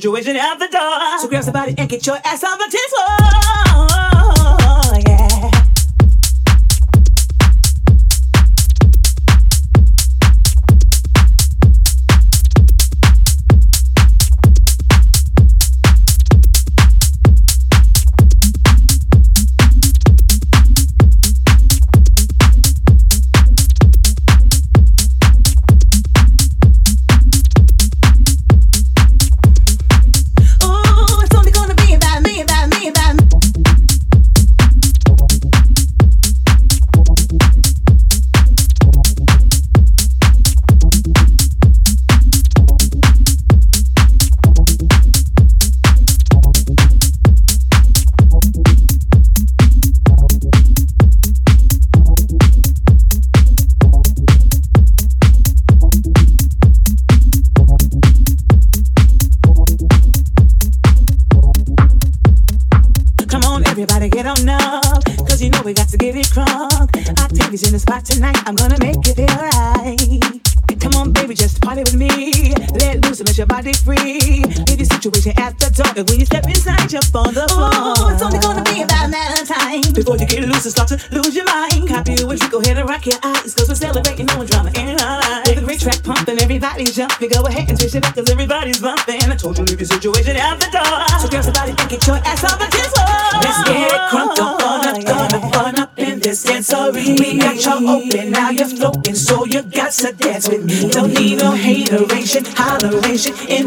[0.00, 1.18] situation at the door.
[1.18, 3.95] So grab somebody and get your ass on the dance floor.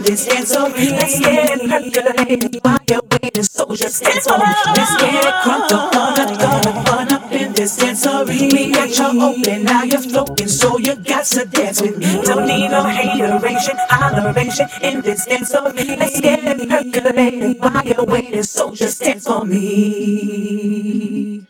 [0.09, 0.89] This dance get so free.
[0.89, 4.39] Let's get percolated while your waiting, is so just dance on.
[4.39, 8.49] Let's get crunk up on the gun fun up in this sensory.
[8.51, 12.23] We got you open, now you're floating, so you got to dance with me.
[12.23, 15.95] Don't need no hateration, holleration in this sensory.
[15.95, 17.61] Let's get it percolating.
[17.85, 21.45] your weight is so just dance for me.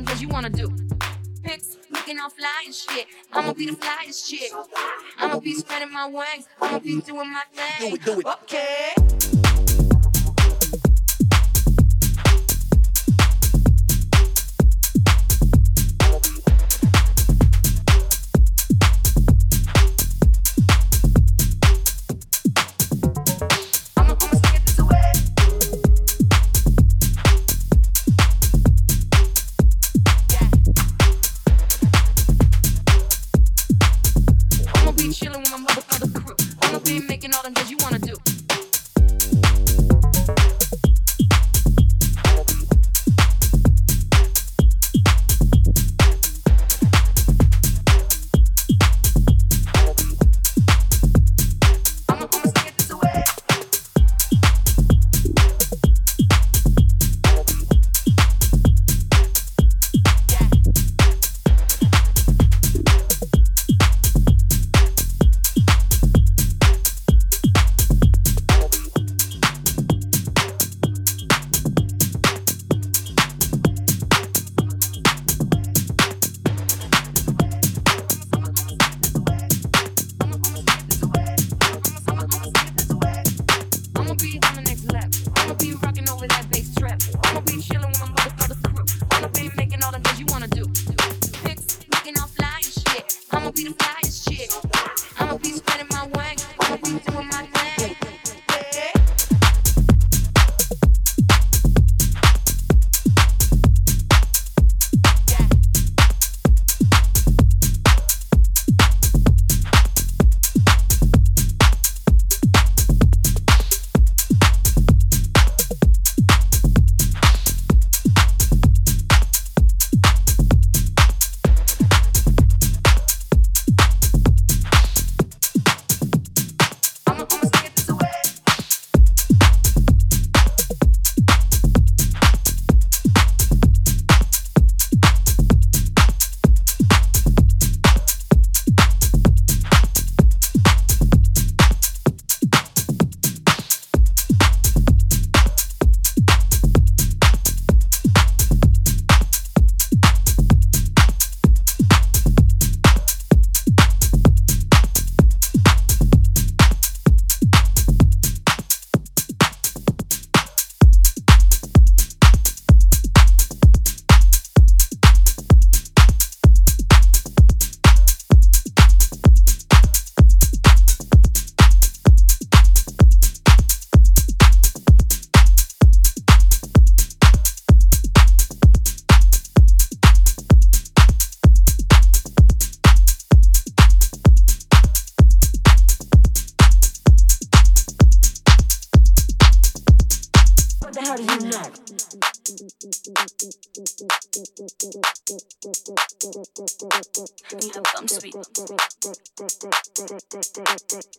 [0.00, 0.72] Making things you wanna do.
[1.42, 3.06] Pics, looking all fly and shit.
[3.32, 4.52] I'ma be the flyest chick.
[5.18, 6.46] I'ma be spreading my wings.
[6.60, 7.90] I'ma be doing my thing.
[7.90, 8.26] Do it, do it.
[8.26, 9.37] Okay.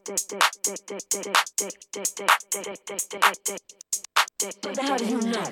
[0.10, 0.20] Hell
[4.98, 5.44] do you know?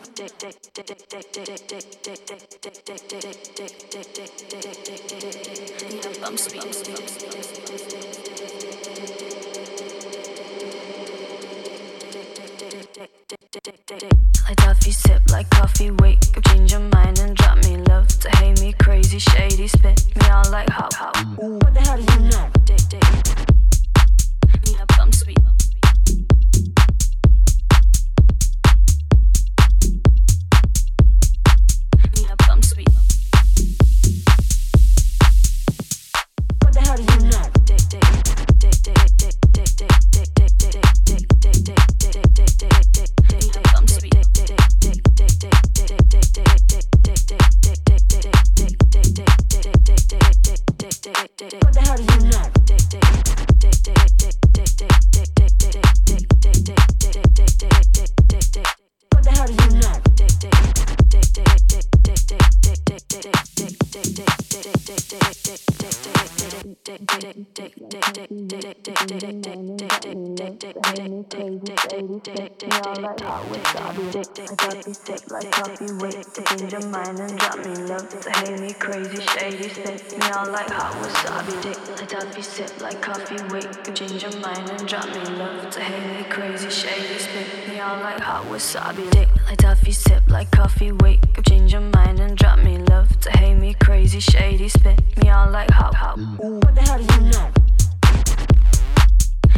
[80.37, 81.53] down like hot wasabi.
[81.63, 83.41] Take a be sip like coffee.
[83.51, 86.69] wake you change your mind and drop me love to hate me crazy.
[86.69, 89.09] Shady spit me out like hot wasabi.
[89.09, 90.91] dick like Duffy sip like coffee.
[90.91, 94.19] wake up, change your mind and drop me love to hate me crazy.
[94.19, 96.19] Shady spit me out like hot hot.
[96.19, 97.49] What the hell do you know?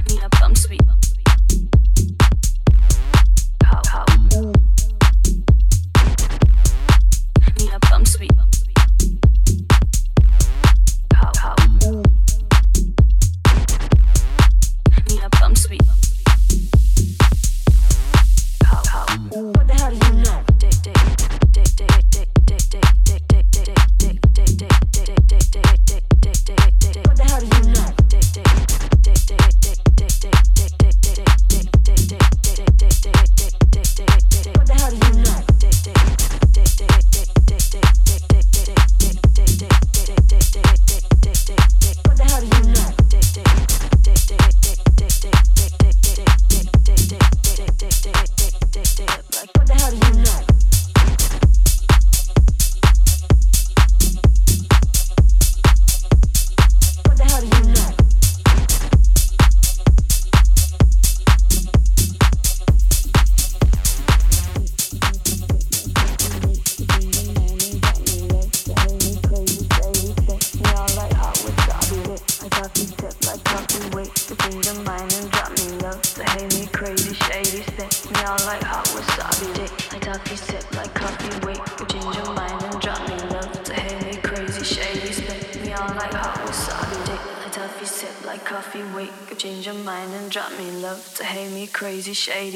[0.07, 0.81] Me a I'm sweet.
[0.89, 1.08] I'm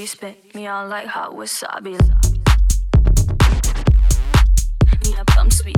[0.04, 1.98] you spit me on like hot wasabi.
[5.06, 5.78] Me, I come sweet.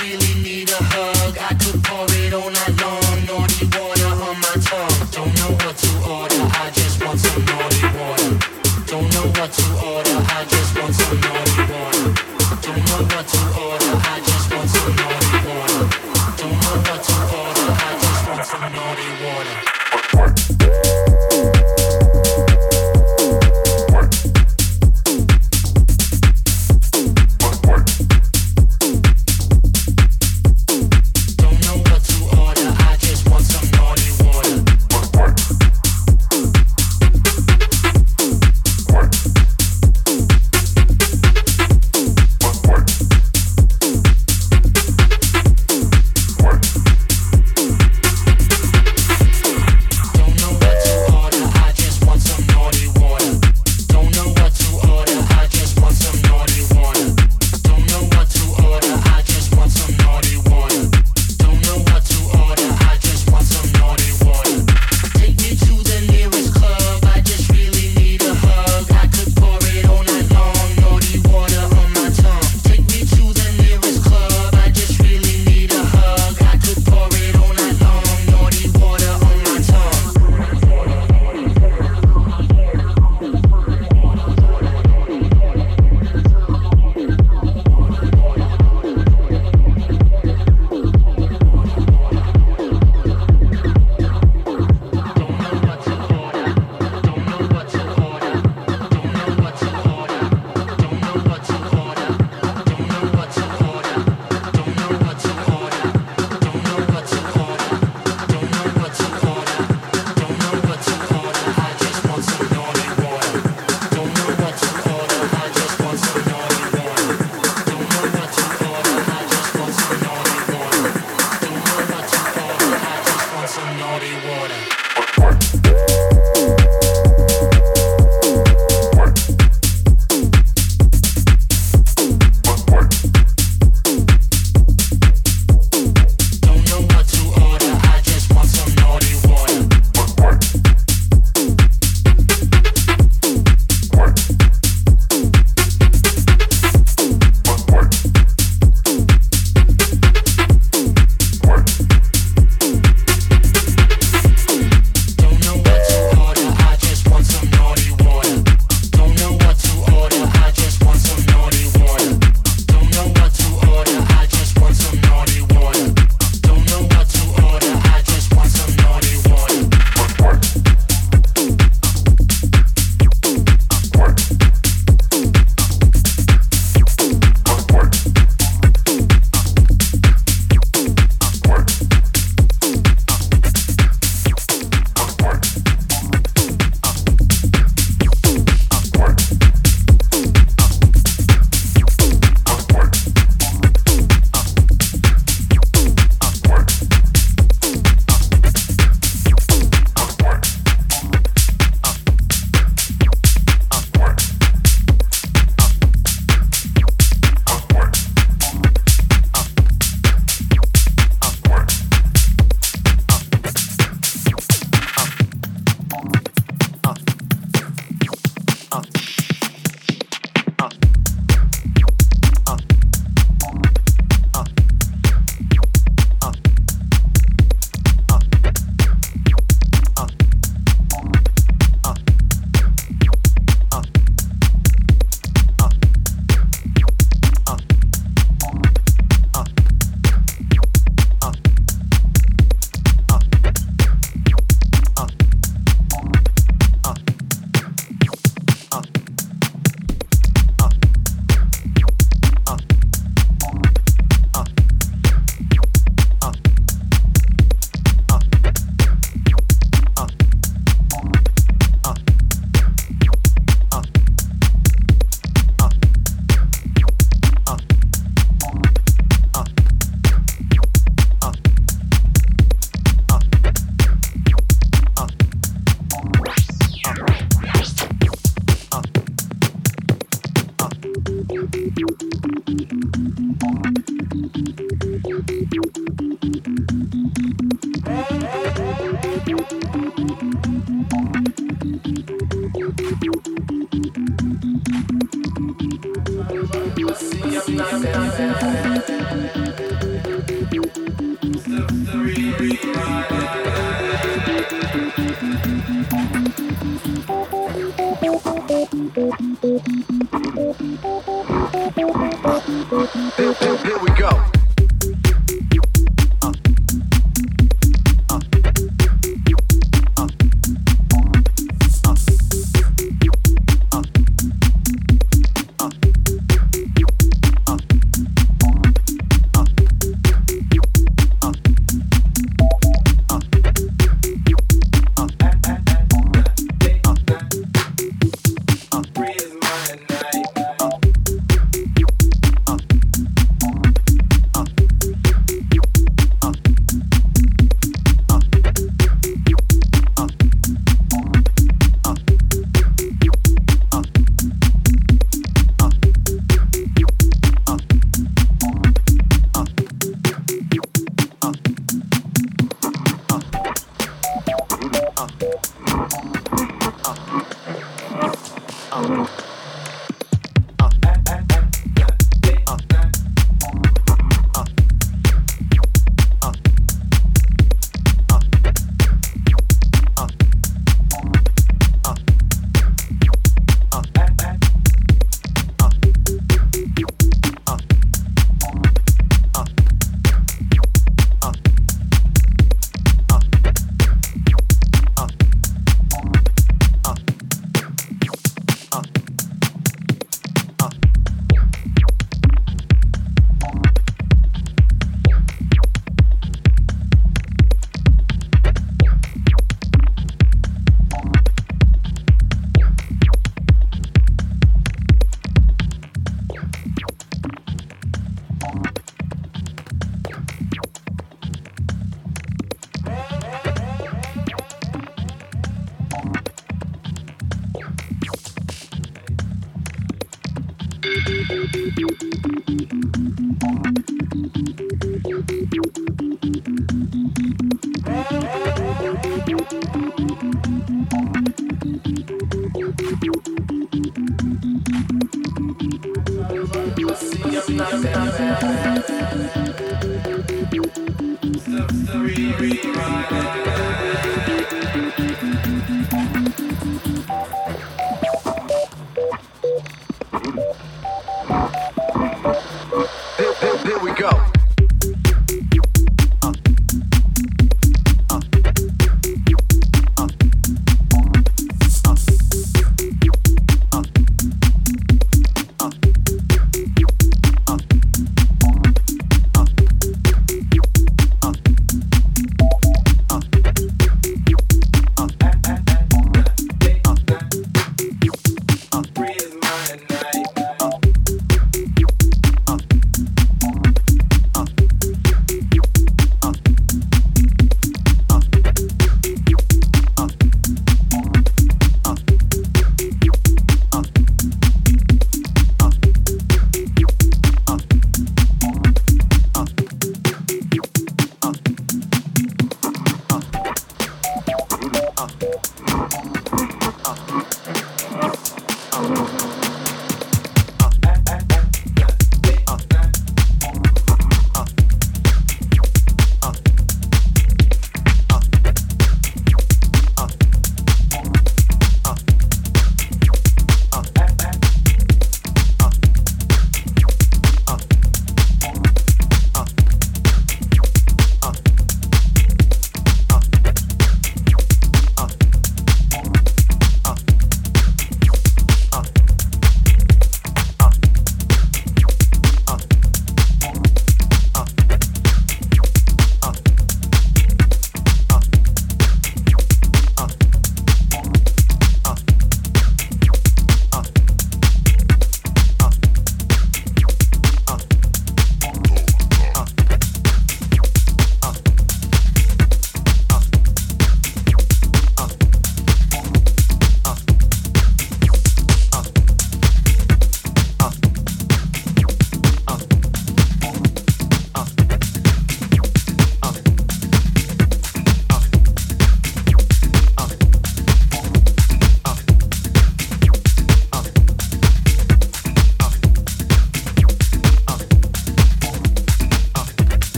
[0.00, 0.61] really need.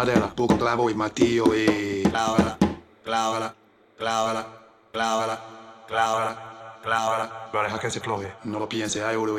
[0.00, 2.02] madera, poco clavo y martillo y...
[2.04, 2.56] Clávala,
[3.04, 3.54] clávala,
[3.98, 4.46] clávala,
[4.92, 5.40] clávala,
[5.86, 7.48] clávala, clávala.
[7.52, 9.38] Pero deja que se floje, no lo piense, hay oro